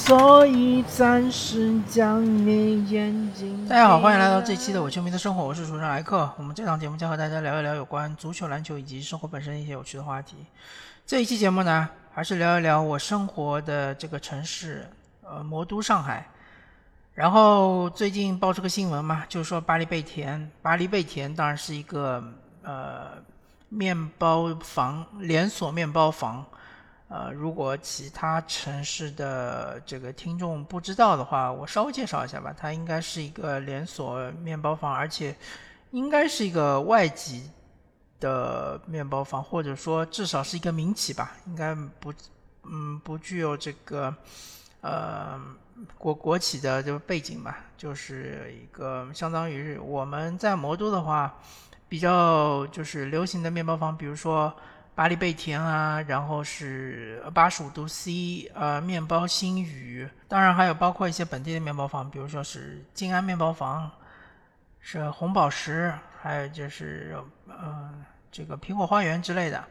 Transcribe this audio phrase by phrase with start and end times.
[0.00, 3.68] 所以暂时将你眼睛。
[3.68, 6.28] 大家好，欢迎来到这期的《我球迷的生活》，我是主持人莱克。
[6.38, 10.36] 我们这档节目将和大家聊一聊有关足球、篮球以及生活本身一些有趣的话题。
[11.06, 14.88] 这一期节目呢，还是聊一聊我生活的这个城市，
[15.22, 16.26] 呃，魔都上海。
[17.14, 22.24] 然后最近爆出个新闻嘛，就是说巴黎贝甜，巴黎贝甜当然是一个
[22.62, 23.10] 呃
[23.68, 26.42] 面包房连锁面包房。
[27.12, 32.54] 呃，如果其他城市的这个听众不知道的话，我稍微介绍一下吧。
[32.56, 35.34] 它应该是一个连锁面包房，而且
[35.90, 37.50] 应该是一个外籍
[38.20, 42.14] 的面包房，或者说至少是一个民企吧，应该不，
[42.62, 44.14] 嗯，不具有这个
[44.80, 45.36] 呃
[45.98, 47.58] 国国企的这个背景吧。
[47.76, 51.34] 就是一个相当于我们在魔都的话，
[51.88, 54.54] 比较就是流行的面包房，比如说。
[55.00, 63.90] 巴黎贝甜啊，然后是八十五度 C，呃，面包新语，当然还有包括一些本地的面包房，比如说是静安面包房，
[64.78, 67.16] 是红宝石，还有就是
[67.48, 69.64] 嗯，这个苹果花园之类的。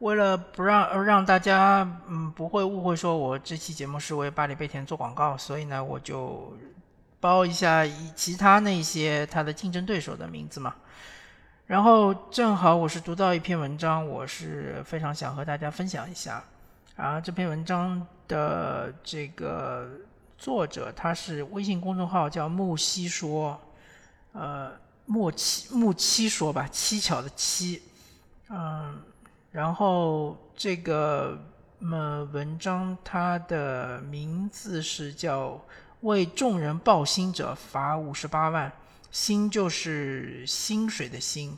[0.00, 6.58] 为了不让让大家嗯不会误会说我这期节目是为巴黎贝甜做广告，所以呢我就
[7.20, 10.74] 包一下以其他那些它的竞争对手的名字嘛。
[11.72, 16.44] 然后正好我是读到一篇文章，我是非常想和大家分享一下。
[16.96, 19.88] 啊，这篇文章的这个
[20.36, 23.58] 作者他是微信公众号叫木西说，
[24.32, 24.70] 呃，
[25.06, 27.82] 木七木七说吧，七巧的七，
[28.50, 29.00] 嗯，
[29.50, 31.38] 然后这个
[31.78, 35.58] 么文章它的名字是叫
[36.02, 38.70] 为众人抱薪者罚五十八万。
[39.12, 41.56] 薪就是薪水的薪，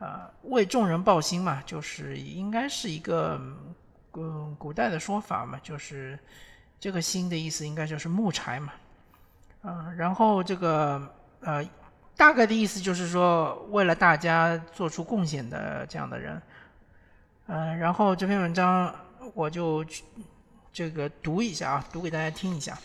[0.00, 3.40] 啊，为众人报薪嘛，就是应该是一个
[4.14, 6.18] 嗯古代的说法嘛，就是
[6.80, 8.72] 这个薪的意思应该就是木柴嘛，
[9.62, 11.00] 啊，然后这个
[11.38, 11.64] 呃
[12.16, 16.42] 大概的意思就是说为了大家做出贡献的这样的人，
[17.46, 18.92] 嗯，然后这篇文章
[19.34, 19.86] 我就
[20.72, 22.76] 这个读一下啊，读给大家听一下，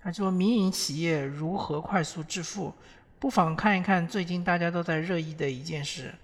[0.00, 2.72] 他说民营企业如何快速致富。
[3.20, 6.14] 不妨看一看最近大家都在热议的一件事：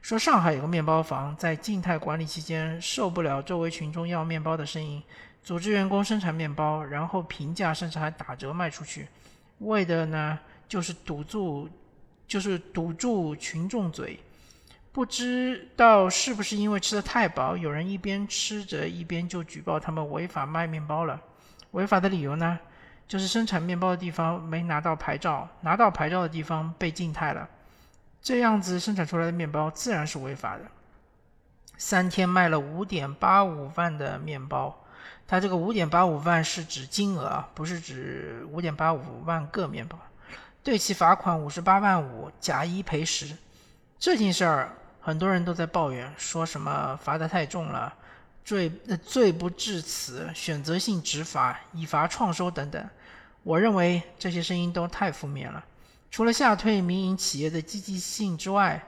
[0.00, 5.02] 说上海有个面包房在静态管理期间受不了周围群众要面包的声音，
[5.42, 9.08] 组织员工生产面包，然后平价甚至还打折卖出去，
[9.58, 11.68] 为的呢就是堵住，
[12.28, 14.16] 就是堵住群众嘴。
[14.92, 21.20] 不知道是不是因为吃的太饱，有人一边吃着一边就举报他们违法卖面包了。
[21.72, 22.56] 违法的理由呢？
[23.10, 27.48] 就是生产面包的地方没拿到牌照，拿到牌照的地方被禁态了，
[28.22, 30.62] 这样子生产出来的面包自然是违法的。
[31.76, 34.84] 三天卖了五点八五万的面包，
[35.26, 39.98] 它这个五点八五万是指金额啊，不是指五点八五万个面包。
[40.62, 43.36] 对其罚款五十八万五，假一赔十。
[43.98, 47.92] 这件事儿很多人都在抱怨，说什么罚的太重了，
[48.44, 48.70] 罪
[49.04, 52.88] 罪不至此，选择性执法，以罚创收等等。
[53.42, 55.64] 我认为这些声音都太负面了，
[56.10, 58.82] 除了吓退民营企业的积极性之外，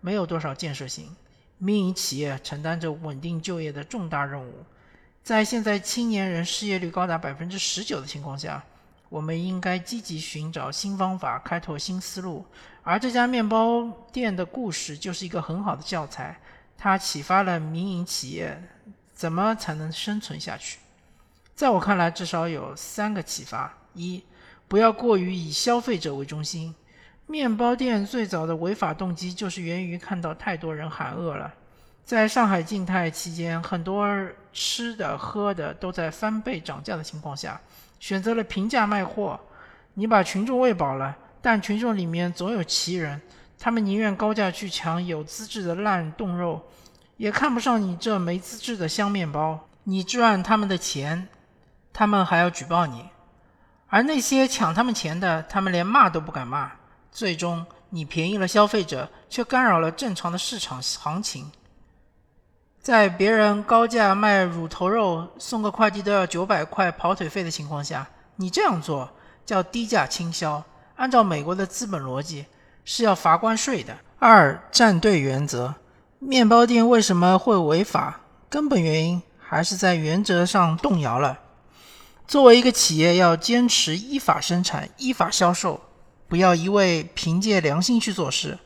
[0.00, 1.14] 没有多少建设性。
[1.58, 4.64] 民营企业承担着稳定就业的重大任务，
[5.22, 8.64] 在现在青年人失业率高达百分之十九的情况下，
[9.08, 12.46] 我们应该积极寻找新方法，开拓新思路。
[12.84, 16.40] 而这家面包店的故事就是一个很好的教材，
[16.78, 18.62] 它启发了民营企业
[19.12, 20.78] 怎么才能生存下去。
[21.54, 23.76] 在我看来，至少有三个启发。
[23.98, 24.22] 一，
[24.68, 26.74] 不要过于以消费者为中心。
[27.26, 31.52] 面包店最早的违法动机就是源于看到太多人喊饿了。
[32.04, 34.06] 在上海静态期间，很多
[34.52, 37.60] 吃的喝的都在翻倍涨价的情况下，
[38.00, 39.38] 选择了平价卖货。
[39.92, 43.20] 你把群众喂饱了，但群众里面总有奇人，
[43.58, 46.62] 他们宁愿高价去抢有资质的烂冻肉，
[47.18, 49.68] 也看不上你这没资质的香面包。
[49.84, 51.28] 你赚他们的钱，
[51.92, 53.04] 他们还要举报你。
[53.88, 56.70] 而那些抢他们钱的，他们连骂都不敢骂。
[57.10, 61.50] 最终，你便宜了消费者，却干扰了正常的市场行情。
[62.80, 68.06] 在别人高价卖乳头肉，送个快递都要九百块跑腿费的情况下，
[68.36, 69.10] 你这样做
[69.44, 70.62] 叫低价倾销。
[70.96, 72.44] 按照美国的资本逻辑，
[72.84, 73.96] 是要罚关税的。
[74.18, 75.74] 二站队原则，
[76.18, 78.20] 面包店为什么会违法？
[78.50, 81.38] 根本原因还是在原则上动摇了。
[82.28, 85.80] 作为一个企业，要坚持依法生产、依法销售，
[86.28, 88.58] 不要一味凭借良心去做事。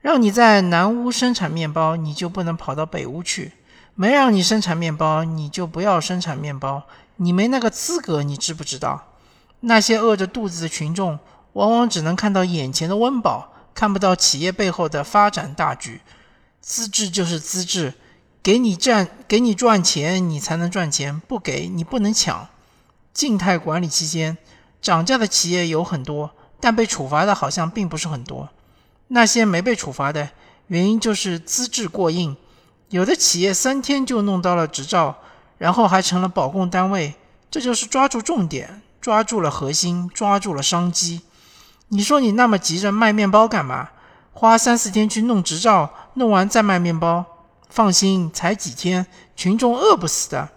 [0.00, 3.50] 让你在南屋生产面包，你就不能跑到北屋去；
[3.94, 6.84] 没让你生产面包，你就不要生产面包。
[7.16, 9.18] 你没那个资格，你知不知道？
[9.60, 11.18] 那些饿着肚子的群众，
[11.52, 16.00] 往往只能看到眼前的温饱，看不到企业背后的发展大局。
[16.62, 17.92] 资质就是资质，
[18.42, 22.48] 给你赚，给你赚钱，你才能赚钱；不给你，不能抢。
[23.18, 24.38] 静态管理期间，
[24.80, 26.30] 涨价的企业有很多，
[26.60, 28.48] 但被处罚的好像并不是很多。
[29.08, 30.30] 那些没被处罚的
[30.68, 32.36] 原因就是资质过硬，
[32.90, 35.18] 有的企业三天就弄到了执照，
[35.58, 37.16] 然后还成了保供单位。
[37.50, 41.22] 这就是抓住重点，抓住了核心，抓住了商机。
[41.88, 43.88] 你说你那么急着卖面包干嘛？
[44.32, 47.24] 花三四天去弄执照，弄完再卖面包，
[47.68, 50.50] 放心，才几天，群众饿不死的。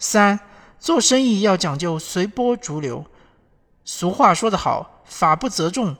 [0.00, 0.40] 三，
[0.78, 3.04] 做生意要讲究随波逐流。
[3.84, 5.96] 俗话说得好，法不责众。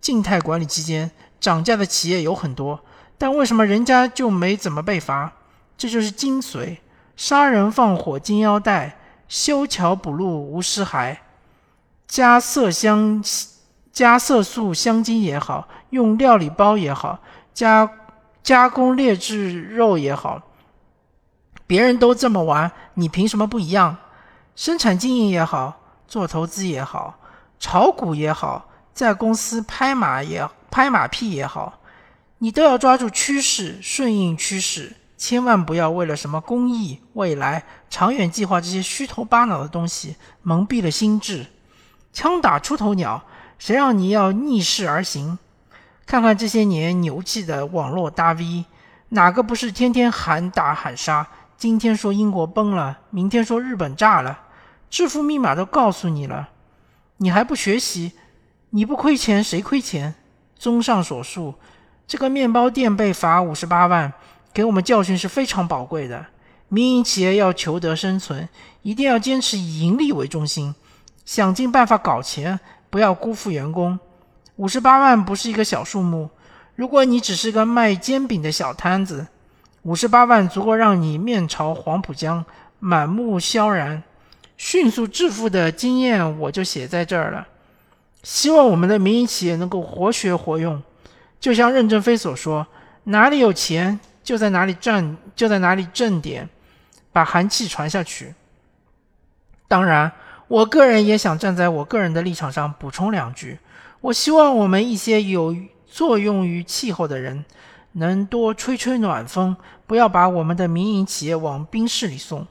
[0.00, 1.10] 静态管理期间。
[1.38, 2.80] 涨价的企业有很多，
[3.18, 5.32] 但为什么人家就没怎么被罚？
[5.76, 6.78] 这就是精髓：
[7.14, 11.18] 杀人放火金腰带，修桥补路无尸骸。
[12.08, 13.22] 加色香、
[13.92, 17.20] 加色素香精也好，用料理包也好，
[17.52, 17.88] 加
[18.42, 20.40] 加工劣质肉也好，
[21.66, 23.96] 别人都这么玩，你凭什么不一样？
[24.56, 27.20] 生产经营也好，做投资也好，
[27.60, 30.48] 炒股也好，在公司拍马也。
[30.68, 31.78] 拍马屁也好，
[32.38, 41.46] 你都要抓住趋势，顺应趋势，千万不要为了什么公益、未来、长远计划这些虚头巴脑的东西蒙蔽了心智。
[42.12, 43.22] 枪打出头鸟，
[43.58, 45.38] 谁让你要逆势而行？
[46.04, 48.66] 看看这些年牛气的网络大 V，
[49.10, 51.26] 哪个不是天天喊打喊杀？
[51.56, 54.38] 今天说英国崩了，明天说日本炸了，
[54.88, 56.50] 致富密码都告诉你了，
[57.18, 58.12] 你还不学习？
[58.70, 60.14] 你不亏钱，谁亏钱？
[60.58, 61.54] 综上所述，
[62.06, 64.12] 这个面包店被罚五十八万，
[64.52, 66.26] 给我们教训是非常宝贵的。
[66.68, 68.48] 民营企业要求得生存，
[68.82, 70.74] 一定要坚持以盈利为中心，
[71.24, 72.58] 想尽办法搞钱，
[72.90, 73.98] 不要辜负员工。
[74.56, 76.30] 五十八万不是一个小数目，
[76.74, 79.26] 如果你只是个卖煎饼的小摊子，
[79.82, 82.44] 五十八万足够让你面朝黄浦江，
[82.80, 84.02] 满目萧然，
[84.56, 87.46] 迅速致富的经验我就写在这儿了。
[88.22, 90.82] 希望我们的民营企业能够活学活用，
[91.38, 92.66] 就像任正非所说
[93.04, 96.48] ：“哪里有钱，就在哪里赚，就在哪里挣点，
[97.12, 98.34] 把寒气传下去。”
[99.68, 100.10] 当然，
[100.48, 103.58] 我个人也想站在我个人的立场上补充两句：
[104.00, 105.54] 我希望我们一些有
[105.86, 107.44] 作用于气候的人，
[107.92, 109.56] 能多吹吹暖风，
[109.86, 112.46] 不要把我们的民营企业往冰室里送。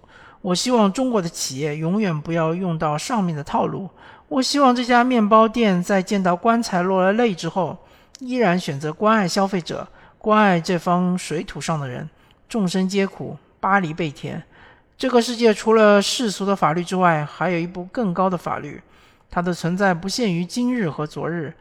[0.46, 3.90] 我希望中国的企业永远不要用到上面的套路。
[4.28, 7.76] 我希望这家面包店在见到棺材落了泪之后，
[8.20, 9.88] 依然选择关爱消费者，
[10.20, 12.08] 关爱这方水土上的人。
[12.48, 14.44] 众生皆苦，巴黎贝甜。
[14.96, 18.80] 这个世界除了世俗的法律之外，还有一部更高的法律，
[19.32, 21.52] 它的存在不限于今日和昨日、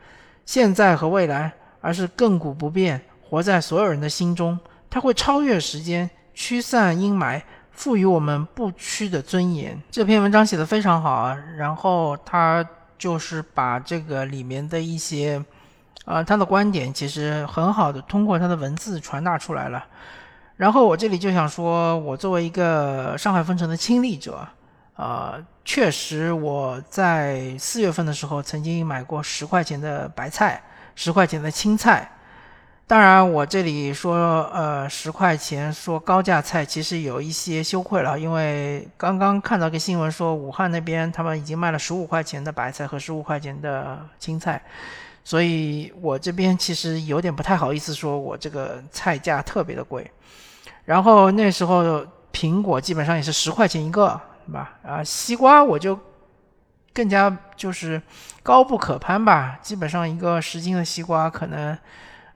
[0.45, 1.51] 现在和未来，
[1.81, 4.59] 而是亘古不变，活在所有人的心中。
[4.91, 7.41] 它会超越时间，驱散阴霾。
[7.75, 9.81] 赋予我们不屈的尊严。
[9.91, 12.67] 这篇文章写的非常好啊，然后他
[12.97, 15.45] 就是把这个里面的一些，
[16.05, 19.85] 啊，他的观点其实很好的通过他的文字传达出来了。
[20.57, 24.47] 然后我这里就想说，我作为一个上海封城的亲历者，
[24.95, 30.63] 啊，确实我在四月份的时候曾经买过十块钱的白菜，
[30.95, 32.11] 十块钱的青菜。
[32.87, 44.63] 当然，我这里说，呃，十块钱说高价菜，其实有一些羞愧了，因为刚刚看到个新闻说，武汉那边他们已经卖了十五块钱的白菜和十五块钱的青菜，
[45.25, 50.09] 所以我这边其实有点不太好意思说我这个菜价特别的贵。
[50.85, 54.75] 然后那时候苹果基本上也是十块钱一个，对吧？
[54.87, 55.99] 啊，西瓜我就
[56.93, 58.01] 更加就是
[58.43, 61.79] 高不可攀吧，基本上一个十斤的西瓜可能。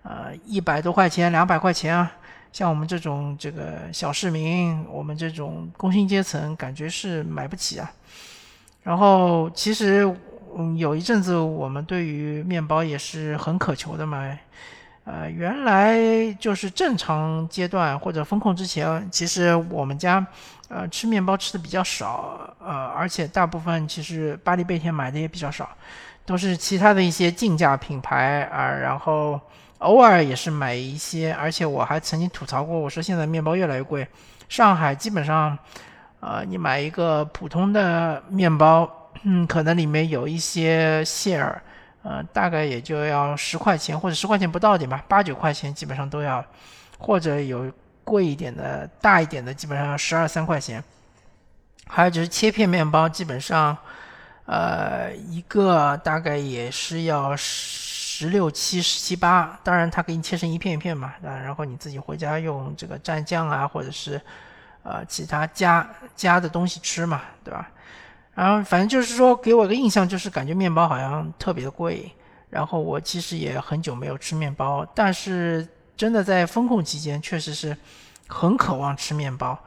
[0.03, 2.11] 呃，一百多块钱、两百块钱啊，
[2.53, 7.91] 像我们这种这个小市民，我们这种工薪阶层，感觉是买不起啊。
[8.83, 10.11] 然后，其实
[10.57, 14.39] 嗯，有一阵子我们对于面包也是很渴求的嘛。
[15.05, 20.27] 呃，原来就是正常阶段或者风控之前，其实我们家
[20.69, 25.69] 呃吃面包吃的比较少，呃，而且大部分其实巴黎贝甜买的也比较少，
[26.29, 29.41] 都是其他的一些进价品牌啊，然后。
[29.79, 34.05] 偶尔也是买一些，而且我还曾经吐槽过，我说现在面包越来越贵。
[34.49, 35.57] 上海基本上，
[36.19, 38.91] 呃，你买一个普通的面包，
[39.23, 41.63] 嗯，可能里面有一些馅儿，
[42.03, 46.45] 呃，大概也就要十块钱或者十块钱不到点吧，八九块钱基本上都要，
[46.99, 47.71] 或者有
[48.03, 50.83] 贵一点的、大一点的，基本上要十二三块钱。
[51.87, 53.79] 还有就是切片面包，基本上，
[54.49, 59.61] 呃，一个大概也是要十六七、十七八。
[59.63, 64.19] 当然，它给你切成一片一片嘛，啊，然后你自己回家用这个蘸酱啊，或者是
[64.83, 65.87] 呃其他加
[66.17, 67.69] 加的东西吃嘛，对吧？
[68.35, 72.11] 然后反正就是说，给我个印象就是感觉面包好像特别的贵。
[72.49, 77.77] 然后我其实也很久没有吃面包，但是真的在风控期间，确实是
[78.27, 79.59] 很渴望吃面包。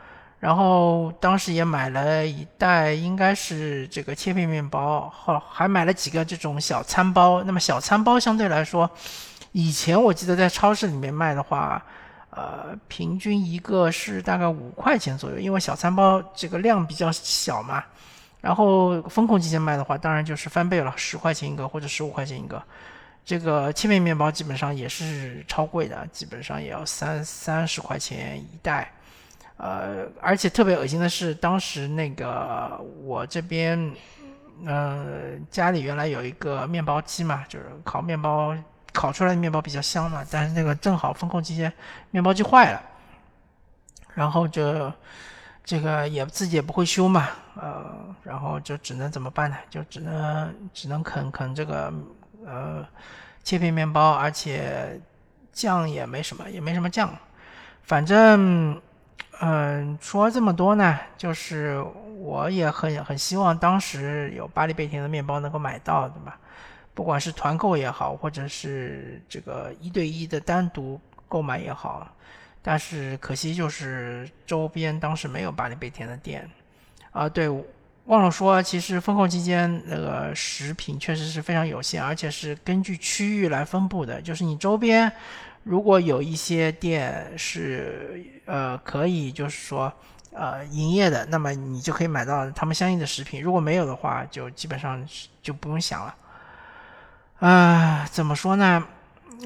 [0.41, 7.43] 然后当时也买了一袋，应该是这个切片面包，好还买了几个这种小餐包。
[7.43, 8.89] 那么小餐包相对来说，
[9.51, 11.79] 以前我记得在超市里面卖的话，
[12.31, 17.83] 呃，平均一个是大概五块钱左右，因为小餐包这个量比较小嘛。
[18.41, 22.59] 然后风控期间卖的话，当然就是翻倍了，十块钱一个或者十五块钱一个。
[23.23, 28.91] 这个切片面包基本上也是超贵的，基本上也要三三十块钱一袋。
[29.63, 33.93] 呃，而且特别恶心的是，当时那个我这边，
[34.65, 38.57] 呃，家里原来有一个面包机嘛，就是烤面包，
[38.91, 40.25] 烤出来的面包比较香嘛。
[40.31, 41.71] 但是那个正好风控期间，
[42.09, 42.81] 面包机坏了，
[44.15, 44.91] 然后就
[45.63, 47.85] 这个也自己也不会修嘛，呃，
[48.23, 49.55] 然后就只能怎么办呢？
[49.69, 51.93] 就只能只能啃啃这个
[52.47, 52.83] 呃
[53.43, 54.99] 切片面包，而且
[55.53, 57.15] 酱也没什么，也没什么酱，
[57.83, 58.81] 反正。
[59.43, 61.83] 嗯，说这么多呢，就是
[62.19, 66.37] 我也很很希望当时有巴黎贝甜的面包能够买到，对吧？
[66.93, 72.07] 不管是团购也好，或者是这个一对一的单独购买也好，
[72.61, 76.47] 但是可惜就是周边当时没有巴黎贝甜的店。
[77.09, 77.49] 啊，对，
[78.05, 85.11] 忘了说，其实封控期间那个食品确实是非常有限，而且是根据区域来分布的，就是你周边。
[85.63, 89.93] 如果有一些店是呃可以就是说
[90.33, 93.41] 呃营业的，那么你就可以买到他们相应的食品。
[93.43, 95.07] 如果没有的话，就基本上
[95.41, 96.15] 就不用想了。
[97.39, 98.83] 啊，怎么说呢？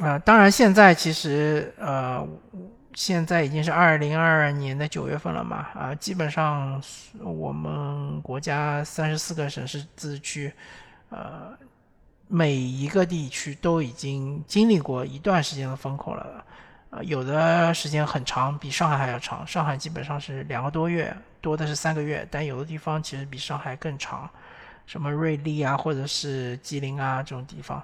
[0.01, 2.25] 呃，当然现在其实呃
[2.93, 6.81] 现在已经是二零二二年的九月份了嘛，啊，基本上
[7.19, 10.53] 我们国家三十四个省市自治区，
[11.09, 11.57] 呃。
[12.27, 16.43] 每一个地区都已经经历过一段时间的风控了，
[16.89, 19.45] 呃，有的时间很长，比上海还要长。
[19.45, 24.27] 上海基本上是两个多月，多的是三个月，但有的地方其实比上海更长，
[24.87, 27.81] 什么瑞丽啊，或者是吉林啊这种地方，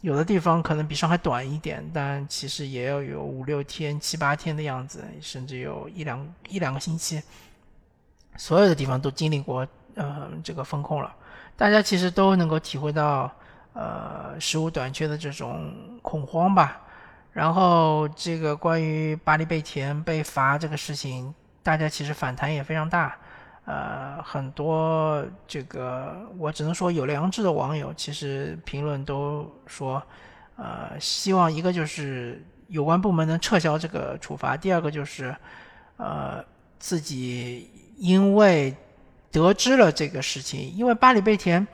[0.00, 7.22] 有的地方可能比上海短一点，但其实也要有五六天、七八天的样子，甚至有一两一两个星期。
[8.38, 11.14] 所有的地方都经历过，呃，这个风控了，
[11.58, 13.30] 大家其实都能够体会到。
[13.74, 16.82] 呃，食物短缺的这种恐慌吧，
[17.32, 23.16] 然后这个关于巴黎贝甜被罚这个事情，大家其实反弹也非常大，
[23.64, 30.02] 呃，很多这个我只能说有良知的网友，其实评论都说，
[30.56, 35.34] 呃，希望一个就是有关部门能撤销这个处罚，第二个就是，
[35.96, 36.44] 呃，
[36.78, 38.76] 自己因为
[39.30, 41.66] 得知了这个事情，因为巴黎贝甜。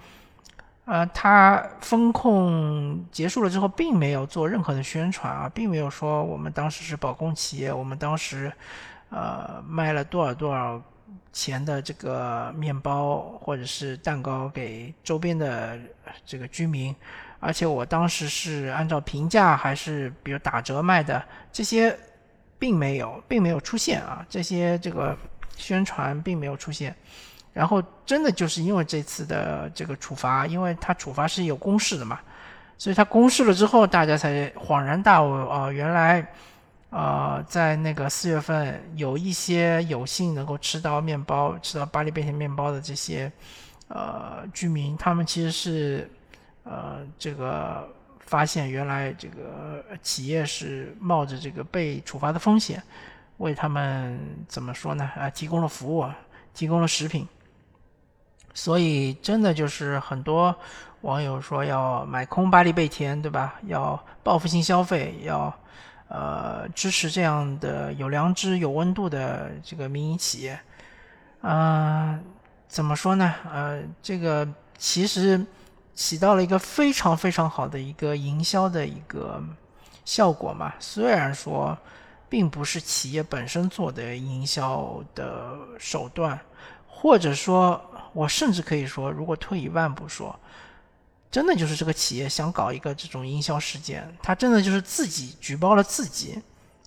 [0.88, 8.50] 呃，他风控结束了之后，并没有做任何的宣传啊，并没有说我们当时是保供企业，我们当时，
[9.10, 10.82] 呃，卖了多少多少
[11.30, 15.78] 钱的这个面包或者是蛋糕给周边的
[16.24, 16.96] 这个居民，
[17.38, 21.94] 而且我当时是按照平价还是比如打折卖的，这些
[22.58, 25.14] 并没有，并没有出现啊，这些这个
[25.54, 26.96] 宣传并没有出现。
[27.58, 32.20] 然后真的就是因为这次的这个处罚，因为他处罚是有公示的嘛，
[32.78, 36.24] 所以他公示了之后，大家才恍然大悟啊，原来，
[36.90, 43.28] 呃，在那个四月份有一些有幸能够吃到面包、吃到巴黎贝甜面包的这些
[43.88, 46.08] 呃居民，他们其实是
[46.62, 47.88] 呃这个
[48.20, 52.80] 发现原来这个企业是冒着这个被处罚的风险，
[53.38, 55.10] 为他们怎么说呢？
[55.18, 56.06] 啊，提供了服务，
[56.54, 57.26] 提供了食品。
[58.60, 60.52] 所以，真的就是很多
[61.02, 63.54] 网友说要买空巴黎贝甜，对吧？
[63.68, 65.54] 要报复性消费，要
[66.08, 70.58] 呃支持这样的有良知、有温度的这个民营企业。
[71.40, 72.18] 啊，
[72.66, 73.32] 怎么说呢？
[73.48, 74.46] 呃，这个
[74.76, 75.46] 其实
[75.94, 79.40] 起到了一个非常非常好的一个营销的一个
[80.04, 80.74] 效果嘛。
[80.80, 81.78] 虽然说
[82.28, 86.36] 并不是企业本身做的营销的手段，
[86.88, 87.84] 或者说。
[88.14, 90.34] 我甚至可以说，如果退一万步说，
[91.30, 96.42] 真的就是这个企业想搞一个这种营销事件，他真的就是自己举报了自己，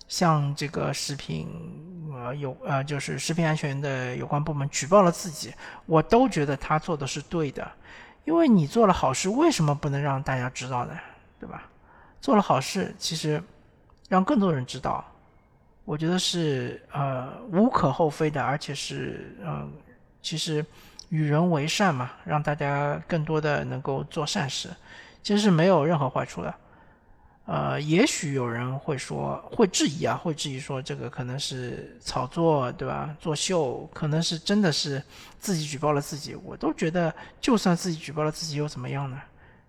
[0.08, 1.48] 向这个食品
[2.12, 5.54] 呃有呃就是食品安全的有关部门举报了自己，
[5.86, 7.66] 我都觉得他做的是对的，
[8.24, 10.98] 因为你做了好事，为什么不能让大家知道呢？
[11.40, 11.62] 对吧？
[12.20, 13.42] 做了好事，其实
[14.08, 15.02] 让更多人知道，
[15.84, 19.72] 我觉得是呃无可厚非的，而且是嗯，
[20.22, 20.64] 其实
[21.10, 24.70] 与人为善嘛，让大家更多的能够做善事，
[25.22, 26.54] 其实是没有任何坏处的。
[27.44, 33.14] 呃，也许有人会说，会质疑啊，会质疑说这个可能是炒作，对吧？
[33.18, 35.02] 作秀，可能是真的是
[35.40, 36.36] 自己举报了自己。
[36.36, 39.20] 我都觉得，就算自己举报了自己又怎么样呢？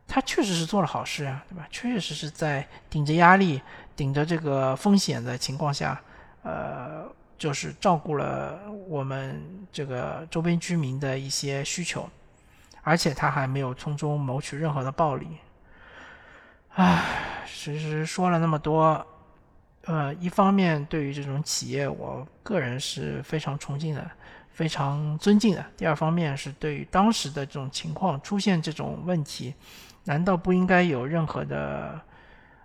[0.07, 1.67] 他确实是做了好事啊，对吧？
[1.71, 3.59] 确实实在顶着压力、
[3.95, 5.99] 顶着这个风险的情况下，
[6.43, 7.11] 呃，
[7.43, 8.57] 就是照顾了
[8.87, 12.09] 我们这个周边居民的一些需求，
[12.83, 15.27] 而且他还没有从中谋取任何的暴利。
[16.75, 19.05] 唉，其实说了那么多，
[19.83, 24.09] 呃，一方面对于这种企业，我个人是非常崇敬的。
[24.53, 25.65] 非常尊敬的。
[25.75, 29.53] 第二方面是对于当时的这种情况出现这种问题，
[30.05, 31.99] 难道不应该有任何的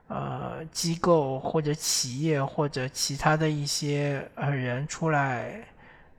[0.09, 5.63] 呃机构或者企业或者其他的一些呃人出来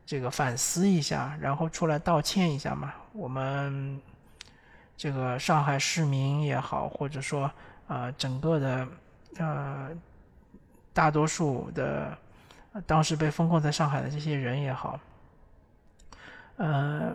[0.05, 2.93] 这个反思一下，然后出来道歉一下嘛？
[3.13, 3.99] 我们
[4.95, 7.51] 这个上海市民也好，或者说
[7.87, 8.87] 呃整个的
[9.37, 9.89] 呃
[10.93, 12.17] 大多数的
[12.85, 14.99] 当时被封控在上海的这些人也好。
[16.57, 17.13] 呃，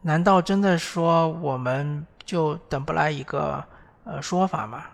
[0.00, 3.64] 难道真的说我们就等不来一个
[4.04, 4.84] 呃说法吗？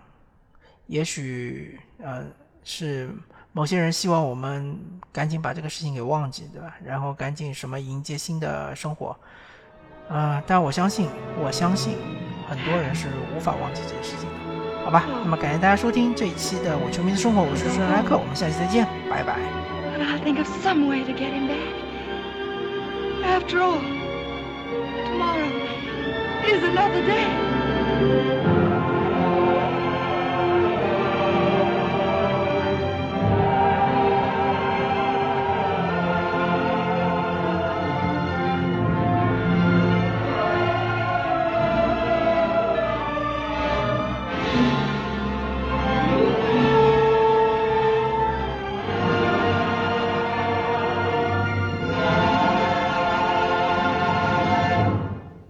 [0.89, 2.25] 也许呃
[2.63, 3.09] 是
[3.53, 4.75] 某些人希望我们
[5.11, 6.75] 赶紧把这个事情给忘记，对吧？
[6.83, 9.15] 然后赶紧什么迎接新的生活，
[10.09, 10.41] 啊！
[10.47, 11.07] 但我相信，
[11.41, 11.95] 我相信
[12.49, 15.05] 很多人是无法忘记这个事情的，好吧？
[15.23, 19.37] 那么感谢大家收听这一期的《我球迷的生活》，我是主持人莱克，我们下期再见，拜拜。
[23.21, 23.79] After all,
[25.05, 25.49] tomorrow
[26.45, 28.58] is another day.